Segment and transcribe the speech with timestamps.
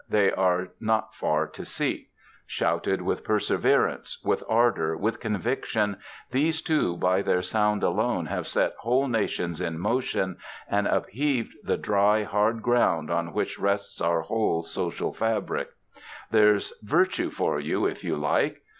[0.09, 2.09] They are not far to seek.
[2.47, 5.97] Shouted with perseverance, with ardor, with conviction,
[6.31, 10.37] these two by their sound alone have set whole nations in motion
[10.67, 15.69] and upheaved the dry, hard ground on which rests our whole social fabric.
[16.31, 18.63] There's "virtue" for you if you like!...